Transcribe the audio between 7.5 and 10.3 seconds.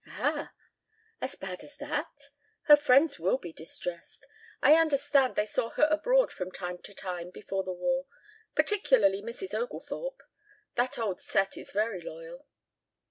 the war particularly Mrs. Oglethorpe.